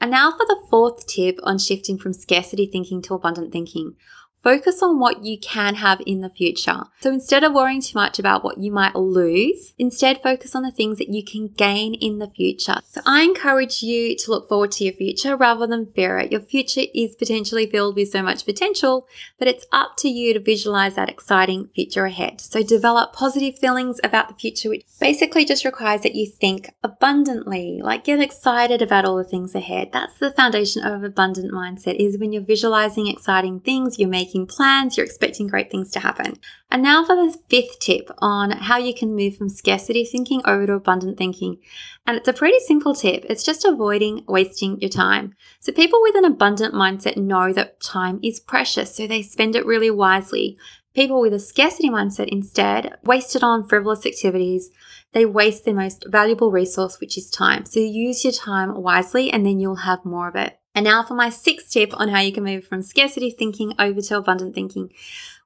And 0.00 0.12
now 0.12 0.30
for 0.30 0.46
the 0.46 0.64
fourth 0.70 1.04
tip 1.08 1.40
on 1.42 1.58
shifting 1.58 1.98
from 1.98 2.12
scarcity 2.12 2.66
thinking 2.66 3.02
to 3.02 3.14
abundant 3.14 3.50
thinking. 3.50 3.96
Focus 4.46 4.80
on 4.80 5.00
what 5.00 5.24
you 5.24 5.36
can 5.40 5.74
have 5.74 6.00
in 6.06 6.20
the 6.20 6.30
future. 6.30 6.84
So 7.00 7.10
instead 7.10 7.42
of 7.42 7.52
worrying 7.52 7.80
too 7.80 7.98
much 7.98 8.20
about 8.20 8.44
what 8.44 8.58
you 8.58 8.70
might 8.70 8.94
lose, 8.94 9.74
instead 9.76 10.22
focus 10.22 10.54
on 10.54 10.62
the 10.62 10.70
things 10.70 10.98
that 10.98 11.08
you 11.08 11.24
can 11.24 11.48
gain 11.48 11.94
in 11.94 12.20
the 12.20 12.28
future. 12.28 12.76
So 12.86 13.00
I 13.04 13.22
encourage 13.22 13.82
you 13.82 14.14
to 14.14 14.30
look 14.30 14.48
forward 14.48 14.70
to 14.72 14.84
your 14.84 14.92
future 14.92 15.34
rather 15.34 15.66
than 15.66 15.86
fear 15.86 16.18
it. 16.18 16.30
Your 16.30 16.42
future 16.42 16.82
is 16.94 17.16
potentially 17.16 17.66
filled 17.66 17.96
with 17.96 18.10
so 18.10 18.22
much 18.22 18.44
potential, 18.44 19.08
but 19.36 19.48
it's 19.48 19.66
up 19.72 19.96
to 19.96 20.08
you 20.08 20.32
to 20.34 20.38
visualize 20.38 20.94
that 20.94 21.10
exciting 21.10 21.68
future 21.74 22.04
ahead. 22.04 22.40
So 22.40 22.62
develop 22.62 23.12
positive 23.12 23.58
feelings 23.58 23.98
about 24.04 24.28
the 24.28 24.34
future, 24.34 24.68
which 24.68 24.84
basically 25.00 25.44
just 25.44 25.64
requires 25.64 26.02
that 26.02 26.14
you 26.14 26.24
think 26.24 26.70
abundantly, 26.84 27.80
like 27.82 28.04
get 28.04 28.20
excited 28.20 28.80
about 28.80 29.06
all 29.06 29.16
the 29.16 29.24
things 29.24 29.56
ahead. 29.56 29.90
That's 29.92 30.16
the 30.20 30.30
foundation 30.30 30.84
of 30.84 31.02
abundant 31.02 31.52
mindset 31.52 31.96
is 31.96 32.16
when 32.16 32.32
you're 32.32 32.42
visualizing 32.42 33.08
exciting 33.08 33.58
things, 33.58 33.98
you're 33.98 34.08
making 34.08 34.35
making 34.36 34.54
plans, 34.54 34.96
you're 34.96 35.06
expecting 35.06 35.46
great 35.46 35.70
things 35.70 35.90
to 35.92 36.00
happen. 36.00 36.38
And 36.70 36.82
now 36.82 37.04
for 37.04 37.16
the 37.16 37.36
fifth 37.48 37.78
tip 37.80 38.10
on 38.18 38.50
how 38.50 38.76
you 38.76 38.94
can 38.94 39.14
move 39.14 39.36
from 39.36 39.48
scarcity 39.48 40.04
thinking 40.04 40.42
over 40.44 40.66
to 40.66 40.74
abundant 40.74 41.16
thinking. 41.16 41.58
And 42.06 42.16
it's 42.16 42.28
a 42.28 42.32
pretty 42.32 42.58
simple 42.60 42.94
tip. 42.94 43.24
It's 43.28 43.44
just 43.44 43.64
avoiding 43.64 44.24
wasting 44.26 44.80
your 44.80 44.90
time. 44.90 45.34
So 45.60 45.72
people 45.72 46.00
with 46.02 46.16
an 46.16 46.24
abundant 46.24 46.74
mindset 46.74 47.16
know 47.16 47.52
that 47.52 47.80
time 47.80 48.20
is 48.22 48.40
precious, 48.40 48.94
so 48.94 49.06
they 49.06 49.22
spend 49.22 49.56
it 49.56 49.66
really 49.66 49.90
wisely. 49.90 50.58
People 50.94 51.20
with 51.20 51.34
a 51.34 51.38
scarcity 51.38 51.90
mindset 51.90 52.28
instead 52.28 52.96
waste 53.04 53.36
it 53.36 53.42
on 53.42 53.68
frivolous 53.68 54.06
activities. 54.06 54.70
They 55.12 55.26
waste 55.26 55.64
their 55.64 55.74
most 55.74 56.06
valuable 56.08 56.50
resource, 56.50 57.00
which 57.00 57.18
is 57.18 57.30
time. 57.30 57.66
So 57.66 57.80
use 57.80 58.24
your 58.24 58.32
time 58.32 58.82
wisely 58.82 59.30
and 59.30 59.44
then 59.44 59.60
you'll 59.60 59.76
have 59.76 60.04
more 60.04 60.28
of 60.28 60.36
it. 60.36 60.58
And 60.76 60.84
now 60.84 61.02
for 61.02 61.14
my 61.14 61.30
sixth 61.30 61.70
tip 61.70 61.98
on 61.98 62.10
how 62.10 62.20
you 62.20 62.32
can 62.32 62.44
move 62.44 62.66
from 62.66 62.82
scarcity 62.82 63.30
thinking 63.30 63.72
over 63.78 64.02
to 64.02 64.18
abundant 64.18 64.54
thinking, 64.54 64.92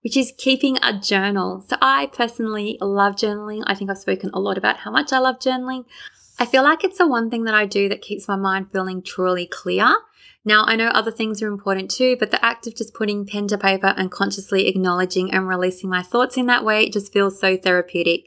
which 0.03 0.17
is 0.17 0.35
keeping 0.37 0.77
a 0.83 0.99
journal. 0.99 1.65
So 1.69 1.77
I 1.81 2.07
personally 2.07 2.77
love 2.81 3.15
journaling. 3.15 3.63
I 3.65 3.77
think 3.77 3.91
I've 3.91 3.99
spoken 3.99 4.31
a 4.35 4.41
lot 4.41 4.59
about 4.59 4.79
how 4.79 4.91
much 4.91 5.13
I 5.13 5.21
love 5.21 5.39
journaling. 5.39 5.85
I 6.41 6.47
feel 6.47 6.65
like 6.65 6.83
it's 6.83 6.99
the 6.99 7.07
one 7.07 7.31
thing 7.31 7.45
that 7.45 7.55
I 7.55 7.65
do 7.65 7.89
that 7.89 8.03
keeps 8.03 8.27
my 8.27 8.35
mind 8.35 8.73
feeling 8.73 9.03
truly 9.03 9.47
clear. 9.47 9.95
Now, 10.45 10.65
I 10.65 10.75
know 10.75 10.89
other 10.89 11.11
things 11.11 11.43
are 11.43 11.49
important 11.49 11.91
too, 11.91 12.17
but 12.19 12.31
the 12.31 12.43
act 12.45 12.67
of 12.67 12.75
just 12.75 12.95
putting 12.95 13.27
pen 13.27 13.47
to 13.49 13.59
paper 13.59 13.95
and 13.97 14.11
consciously 14.11 14.67
acknowledging 14.67 15.31
and 15.33 15.47
releasing 15.47 15.91
my 15.91 16.03
thoughts 16.03 16.39
in 16.39 16.47
that 16.47 16.65
way 16.65 16.89
just 16.89 17.13
feels 17.13 17.39
so 17.39 17.57
therapeutic. 17.59 18.25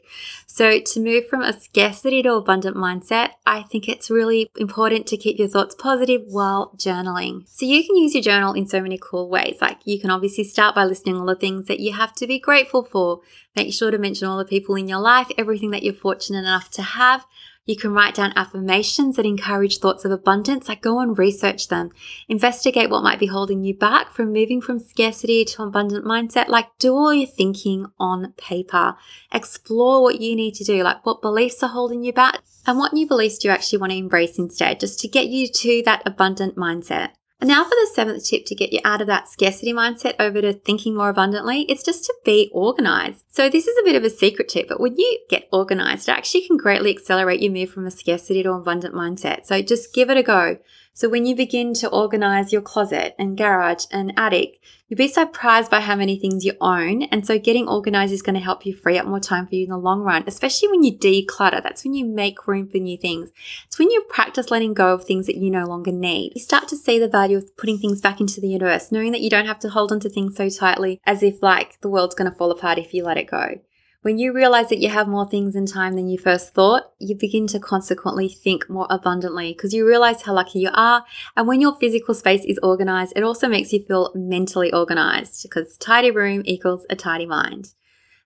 So, 0.56 0.78
to 0.78 1.00
move 1.00 1.26
from 1.26 1.42
a 1.42 1.52
scarcity 1.52 2.22
to 2.22 2.34
abundant 2.34 2.76
mindset, 2.76 3.30
I 3.44 3.62
think 3.62 3.88
it's 3.88 4.08
really 4.08 4.48
important 4.56 5.04
to 5.08 5.16
keep 5.16 5.36
your 5.36 5.48
thoughts 5.48 5.74
positive 5.74 6.22
while 6.28 6.72
journaling. 6.76 7.42
So, 7.48 7.66
you 7.66 7.84
can 7.84 7.96
use 7.96 8.14
your 8.14 8.22
journal 8.22 8.52
in 8.52 8.68
so 8.68 8.80
many 8.80 8.96
cool 8.96 9.28
ways. 9.28 9.56
Like, 9.60 9.80
you 9.84 9.98
can 10.00 10.10
obviously 10.10 10.44
start 10.44 10.76
by 10.76 10.84
listing 10.84 11.16
all 11.16 11.26
the 11.26 11.34
things 11.34 11.66
that 11.66 11.80
you 11.80 11.92
have 11.94 12.14
to 12.14 12.28
be 12.28 12.38
grateful 12.38 12.84
for. 12.84 13.22
Make 13.56 13.74
sure 13.74 13.90
to 13.90 13.98
mention 13.98 14.28
all 14.28 14.38
the 14.38 14.44
people 14.44 14.76
in 14.76 14.86
your 14.86 15.00
life, 15.00 15.26
everything 15.36 15.72
that 15.72 15.82
you're 15.82 15.92
fortunate 15.92 16.38
enough 16.38 16.70
to 16.70 16.82
have. 16.82 17.26
You 17.66 17.76
can 17.76 17.92
write 17.92 18.14
down 18.14 18.34
affirmations 18.36 19.16
that 19.16 19.24
encourage 19.24 19.78
thoughts 19.78 20.04
of 20.04 20.10
abundance, 20.10 20.68
like 20.68 20.82
go 20.82 21.00
and 21.00 21.16
research 21.16 21.68
them. 21.68 21.92
Investigate 22.28 22.90
what 22.90 23.02
might 23.02 23.18
be 23.18 23.26
holding 23.26 23.64
you 23.64 23.74
back 23.74 24.12
from 24.12 24.34
moving 24.34 24.60
from 24.60 24.78
scarcity 24.78 25.46
to 25.46 25.62
abundant 25.62 26.04
mindset, 26.04 26.48
like 26.48 26.68
do 26.78 26.94
all 26.94 27.14
your 27.14 27.26
thinking 27.26 27.86
on 27.98 28.34
paper. 28.36 28.96
Explore 29.32 30.02
what 30.02 30.20
you 30.20 30.36
need 30.36 30.54
to 30.56 30.64
do, 30.64 30.82
like 30.82 31.06
what 31.06 31.22
beliefs 31.22 31.62
are 31.62 31.70
holding 31.70 32.04
you 32.04 32.12
back 32.12 32.42
and 32.66 32.78
what 32.78 32.92
new 32.92 33.06
beliefs 33.06 33.38
do 33.38 33.48
you 33.48 33.54
actually 33.54 33.78
want 33.78 33.92
to 33.92 33.98
embrace 33.98 34.38
instead, 34.38 34.80
just 34.80 34.98
to 35.00 35.08
get 35.08 35.28
you 35.28 35.48
to 35.48 35.82
that 35.86 36.02
abundant 36.04 36.56
mindset. 36.56 37.10
And 37.40 37.48
now 37.48 37.64
for 37.64 37.70
the 37.70 37.90
seventh 37.92 38.24
tip 38.24 38.46
to 38.46 38.54
get 38.54 38.72
you 38.72 38.80
out 38.84 39.00
of 39.00 39.06
that 39.08 39.28
scarcity 39.28 39.72
mindset 39.72 40.14
over 40.18 40.40
to 40.40 40.52
thinking 40.52 40.94
more 40.94 41.08
abundantly, 41.08 41.62
it's 41.62 41.82
just 41.82 42.04
to 42.04 42.14
be 42.24 42.50
organized. 42.52 43.24
So 43.28 43.48
this 43.48 43.66
is 43.66 43.76
a 43.78 43.84
bit 43.84 43.96
of 43.96 44.04
a 44.04 44.10
secret 44.10 44.48
tip, 44.48 44.68
but 44.68 44.80
when 44.80 44.96
you 44.96 45.18
get 45.28 45.48
organized, 45.52 46.08
it 46.08 46.12
actually 46.12 46.46
can 46.46 46.56
greatly 46.56 46.90
accelerate 46.90 47.42
your 47.42 47.52
move 47.52 47.70
from 47.70 47.86
a 47.86 47.90
scarcity 47.90 48.42
to 48.44 48.52
an 48.52 48.60
abundant 48.60 48.94
mindset. 48.94 49.46
So 49.46 49.60
just 49.62 49.92
give 49.92 50.10
it 50.10 50.16
a 50.16 50.22
go. 50.22 50.58
So 50.96 51.08
when 51.08 51.26
you 51.26 51.34
begin 51.34 51.74
to 51.74 51.88
organize 51.88 52.52
your 52.52 52.62
closet 52.62 53.16
and 53.18 53.36
garage 53.36 53.86
and 53.90 54.12
attic, 54.16 54.60
you'll 54.86 54.96
be 54.96 55.08
surprised 55.08 55.68
by 55.68 55.80
how 55.80 55.96
many 55.96 56.16
things 56.16 56.44
you 56.44 56.52
own. 56.60 57.02
And 57.02 57.26
so 57.26 57.36
getting 57.36 57.66
organized 57.66 58.12
is 58.12 58.22
going 58.22 58.36
to 58.36 58.40
help 58.40 58.64
you 58.64 58.76
free 58.76 58.96
up 58.96 59.04
more 59.04 59.18
time 59.18 59.48
for 59.48 59.56
you 59.56 59.64
in 59.64 59.70
the 59.70 59.76
long 59.76 60.02
run, 60.02 60.22
especially 60.28 60.68
when 60.68 60.84
you 60.84 60.96
declutter. 60.96 61.60
That's 61.60 61.82
when 61.82 61.94
you 61.94 62.04
make 62.04 62.46
room 62.46 62.68
for 62.68 62.78
new 62.78 62.96
things. 62.96 63.30
It's 63.66 63.76
when 63.76 63.90
you 63.90 64.02
practice 64.08 64.52
letting 64.52 64.72
go 64.72 64.94
of 64.94 65.04
things 65.04 65.26
that 65.26 65.34
you 65.34 65.50
no 65.50 65.66
longer 65.66 65.90
need. 65.90 66.30
You 66.36 66.40
start 66.40 66.68
to 66.68 66.76
see 66.76 67.00
the 67.00 67.08
value 67.08 67.38
of 67.38 67.56
putting 67.56 67.78
things 67.78 68.00
back 68.00 68.20
into 68.20 68.40
the 68.40 68.48
universe, 68.48 68.92
knowing 68.92 69.10
that 69.10 69.20
you 69.20 69.30
don't 69.30 69.46
have 69.46 69.58
to 69.60 69.70
hold 69.70 69.90
on 69.90 69.98
to 69.98 70.08
things 70.08 70.36
so 70.36 70.48
tightly 70.48 71.00
as 71.04 71.24
if 71.24 71.42
like 71.42 71.80
the 71.80 71.88
world's 71.88 72.14
going 72.14 72.30
to 72.30 72.36
fall 72.36 72.52
apart 72.52 72.78
if 72.78 72.94
you 72.94 73.02
let 73.02 73.18
it 73.18 73.28
go. 73.28 73.58
When 74.04 74.18
you 74.18 74.34
realize 74.34 74.68
that 74.68 74.80
you 74.80 74.90
have 74.90 75.08
more 75.08 75.26
things 75.26 75.56
in 75.56 75.64
time 75.64 75.96
than 75.96 76.08
you 76.08 76.18
first 76.18 76.52
thought, 76.52 76.92
you 76.98 77.16
begin 77.16 77.46
to 77.46 77.58
consequently 77.58 78.28
think 78.28 78.68
more 78.68 78.86
abundantly 78.90 79.54
because 79.54 79.72
you 79.72 79.86
realize 79.86 80.20
how 80.20 80.34
lucky 80.34 80.58
you 80.58 80.68
are. 80.74 81.06
And 81.38 81.48
when 81.48 81.62
your 81.62 81.74
physical 81.76 82.12
space 82.12 82.44
is 82.44 82.58
organized, 82.62 83.14
it 83.16 83.22
also 83.22 83.48
makes 83.48 83.72
you 83.72 83.82
feel 83.82 84.12
mentally 84.14 84.70
organized 84.70 85.42
because 85.42 85.78
tidy 85.78 86.10
room 86.10 86.42
equals 86.44 86.84
a 86.90 86.96
tidy 86.96 87.24
mind. 87.24 87.72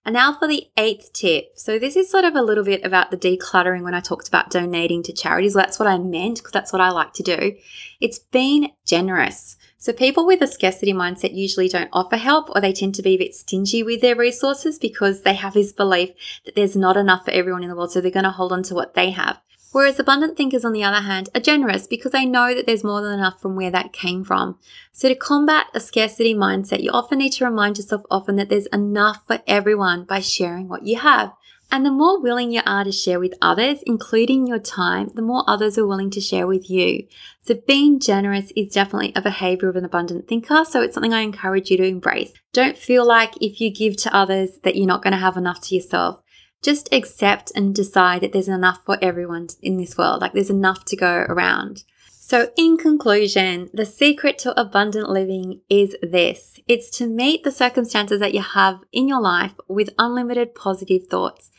And 0.04 0.14
now 0.14 0.36
for 0.36 0.48
the 0.48 0.66
eighth 0.76 1.12
tip. 1.12 1.50
So 1.54 1.78
this 1.78 1.94
is 1.94 2.10
sort 2.10 2.24
of 2.24 2.34
a 2.34 2.42
little 2.42 2.64
bit 2.64 2.84
about 2.84 3.12
the 3.12 3.16
decluttering 3.16 3.84
when 3.84 3.94
I 3.94 4.00
talked 4.00 4.26
about 4.26 4.50
donating 4.50 5.04
to 5.04 5.12
charities. 5.12 5.54
That's 5.54 5.78
what 5.78 5.86
I 5.86 5.96
meant 5.96 6.38
because 6.38 6.50
that's 6.50 6.72
what 6.72 6.82
I 6.82 6.90
like 6.90 7.12
to 7.12 7.22
do. 7.22 7.52
It's 8.00 8.18
being 8.18 8.72
generous. 8.84 9.56
So 9.80 9.92
people 9.92 10.26
with 10.26 10.42
a 10.42 10.48
scarcity 10.48 10.92
mindset 10.92 11.36
usually 11.36 11.68
don't 11.68 11.88
offer 11.92 12.16
help 12.16 12.50
or 12.50 12.60
they 12.60 12.72
tend 12.72 12.96
to 12.96 13.02
be 13.02 13.14
a 13.14 13.18
bit 13.18 13.34
stingy 13.34 13.84
with 13.84 14.00
their 14.00 14.16
resources 14.16 14.76
because 14.76 15.22
they 15.22 15.34
have 15.34 15.54
this 15.54 15.70
belief 15.70 16.10
that 16.44 16.56
there's 16.56 16.74
not 16.74 16.96
enough 16.96 17.24
for 17.24 17.30
everyone 17.30 17.62
in 17.62 17.68
the 17.68 17.76
world. 17.76 17.92
So 17.92 18.00
they're 18.00 18.10
going 18.10 18.24
to 18.24 18.30
hold 18.30 18.52
on 18.52 18.64
to 18.64 18.74
what 18.74 18.94
they 18.94 19.12
have. 19.12 19.38
Whereas 19.70 20.00
abundant 20.00 20.36
thinkers, 20.36 20.64
on 20.64 20.72
the 20.72 20.82
other 20.82 21.02
hand, 21.02 21.28
are 21.34 21.40
generous 21.40 21.86
because 21.86 22.12
they 22.12 22.24
know 22.24 22.54
that 22.54 22.66
there's 22.66 22.82
more 22.82 23.02
than 23.02 23.12
enough 23.12 23.40
from 23.40 23.54
where 23.54 23.70
that 23.70 23.92
came 23.92 24.24
from. 24.24 24.58
So 24.92 25.08
to 25.08 25.14
combat 25.14 25.66
a 25.74 25.80
scarcity 25.80 26.34
mindset, 26.34 26.82
you 26.82 26.90
often 26.90 27.18
need 27.18 27.34
to 27.34 27.44
remind 27.44 27.76
yourself 27.76 28.02
often 28.10 28.36
that 28.36 28.48
there's 28.48 28.66
enough 28.66 29.26
for 29.26 29.40
everyone 29.46 30.04
by 30.04 30.20
sharing 30.20 30.68
what 30.68 30.86
you 30.86 30.98
have. 30.98 31.34
And 31.70 31.84
the 31.84 31.90
more 31.90 32.20
willing 32.20 32.50
you 32.50 32.62
are 32.64 32.84
to 32.84 32.92
share 32.92 33.20
with 33.20 33.34
others, 33.42 33.80
including 33.84 34.46
your 34.46 34.58
time, 34.58 35.10
the 35.14 35.22
more 35.22 35.44
others 35.46 35.76
are 35.76 35.86
willing 35.86 36.10
to 36.10 36.20
share 36.20 36.46
with 36.46 36.70
you. 36.70 37.06
So 37.42 37.60
being 37.66 38.00
generous 38.00 38.52
is 38.56 38.72
definitely 38.72 39.12
a 39.14 39.20
behavior 39.20 39.68
of 39.68 39.76
an 39.76 39.84
abundant 39.84 40.28
thinker. 40.28 40.64
So 40.64 40.80
it's 40.80 40.94
something 40.94 41.12
I 41.12 41.20
encourage 41.20 41.70
you 41.70 41.76
to 41.76 41.84
embrace. 41.84 42.32
Don't 42.54 42.76
feel 42.76 43.06
like 43.06 43.34
if 43.42 43.60
you 43.60 43.70
give 43.70 43.96
to 43.98 44.16
others 44.16 44.58
that 44.64 44.76
you're 44.76 44.86
not 44.86 45.02
going 45.02 45.12
to 45.12 45.18
have 45.18 45.36
enough 45.36 45.60
to 45.62 45.74
yourself. 45.74 46.22
Just 46.62 46.92
accept 46.92 47.52
and 47.54 47.74
decide 47.74 48.22
that 48.22 48.32
there's 48.32 48.48
enough 48.48 48.80
for 48.84 48.98
everyone 49.02 49.48
in 49.62 49.76
this 49.76 49.96
world. 49.96 50.22
Like 50.22 50.32
there's 50.32 50.50
enough 50.50 50.86
to 50.86 50.96
go 50.96 51.26
around. 51.28 51.84
So, 52.28 52.50
in 52.58 52.76
conclusion, 52.76 53.70
the 53.72 53.86
secret 53.86 54.36
to 54.40 54.60
abundant 54.60 55.08
living 55.08 55.62
is 55.70 55.96
this 56.02 56.60
it's 56.68 56.90
to 56.98 57.06
meet 57.06 57.42
the 57.42 57.50
circumstances 57.50 58.20
that 58.20 58.34
you 58.34 58.42
have 58.42 58.80
in 58.92 59.08
your 59.08 59.22
life 59.22 59.54
with 59.66 59.94
unlimited 59.98 60.54
positive 60.54 61.06
thoughts. 61.06 61.50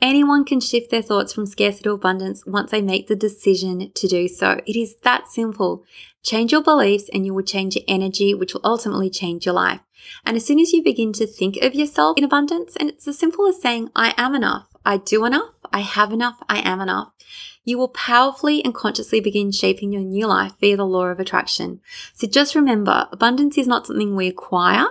Anyone 0.00 0.44
can 0.44 0.60
shift 0.60 0.92
their 0.92 1.02
thoughts 1.02 1.32
from 1.32 1.44
scarcity 1.46 1.82
to 1.82 1.90
abundance 1.90 2.46
once 2.46 2.70
they 2.70 2.80
make 2.80 3.08
the 3.08 3.16
decision 3.16 3.90
to 3.96 4.06
do 4.06 4.28
so. 4.28 4.60
It 4.64 4.76
is 4.76 4.94
that 5.02 5.26
simple. 5.26 5.82
Change 6.22 6.52
your 6.52 6.62
beliefs 6.62 7.10
and 7.12 7.26
you 7.26 7.34
will 7.34 7.42
change 7.42 7.74
your 7.74 7.84
energy, 7.88 8.32
which 8.32 8.54
will 8.54 8.60
ultimately 8.62 9.10
change 9.10 9.44
your 9.44 9.56
life. 9.56 9.80
And 10.24 10.36
as 10.36 10.46
soon 10.46 10.60
as 10.60 10.72
you 10.72 10.84
begin 10.84 11.12
to 11.14 11.26
think 11.26 11.56
of 11.56 11.74
yourself 11.74 12.16
in 12.16 12.22
abundance, 12.22 12.76
and 12.76 12.90
it's 12.90 13.08
as 13.08 13.18
simple 13.18 13.48
as 13.48 13.60
saying, 13.60 13.90
I 13.96 14.14
am 14.16 14.36
enough, 14.36 14.68
I 14.84 14.98
do 14.98 15.24
enough, 15.24 15.54
I 15.72 15.80
have 15.80 16.12
enough, 16.12 16.42
I 16.48 16.60
am 16.60 16.80
enough 16.80 17.12
you 17.64 17.78
will 17.78 17.88
powerfully 17.88 18.64
and 18.64 18.74
consciously 18.74 19.20
begin 19.20 19.52
shaping 19.52 19.92
your 19.92 20.02
new 20.02 20.26
life 20.26 20.52
via 20.60 20.76
the 20.76 20.84
law 20.84 21.06
of 21.06 21.20
attraction. 21.20 21.80
So 22.12 22.26
just 22.26 22.54
remember, 22.54 23.08
abundance 23.12 23.56
is 23.56 23.68
not 23.68 23.86
something 23.86 24.16
we 24.16 24.28
acquire. 24.28 24.86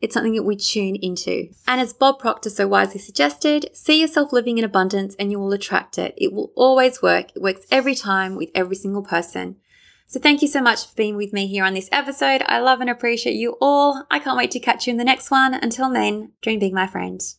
It's 0.00 0.14
something 0.14 0.34
that 0.34 0.42
we 0.42 0.56
tune 0.56 0.96
into. 0.96 1.48
And 1.66 1.80
as 1.80 1.92
Bob 1.92 2.18
Proctor 2.18 2.50
so 2.50 2.66
wisely 2.66 3.00
suggested, 3.00 3.70
see 3.72 4.00
yourself 4.00 4.32
living 4.32 4.58
in 4.58 4.64
abundance 4.64 5.14
and 5.16 5.30
you 5.30 5.38
will 5.38 5.52
attract 5.52 5.96
it. 5.96 6.14
It 6.16 6.32
will 6.32 6.52
always 6.56 7.02
work. 7.02 7.30
It 7.36 7.42
works 7.42 7.66
every 7.70 7.94
time 7.94 8.34
with 8.34 8.50
every 8.54 8.76
single 8.76 9.02
person. 9.02 9.56
So 10.08 10.20
thank 10.20 10.42
you 10.42 10.48
so 10.48 10.60
much 10.60 10.86
for 10.86 10.94
being 10.94 11.16
with 11.16 11.32
me 11.32 11.46
here 11.46 11.64
on 11.64 11.74
this 11.74 11.88
episode. 11.92 12.42
I 12.46 12.58
love 12.58 12.80
and 12.80 12.90
appreciate 12.90 13.34
you 13.34 13.56
all. 13.60 14.04
I 14.10 14.18
can't 14.18 14.36
wait 14.36 14.50
to 14.52 14.60
catch 14.60 14.86
you 14.86 14.90
in 14.90 14.96
the 14.96 15.04
next 15.04 15.30
one. 15.30 15.54
Until 15.54 15.90
then, 15.90 16.32
dream 16.42 16.58
big, 16.58 16.74
my 16.74 16.86
friends. 16.86 17.38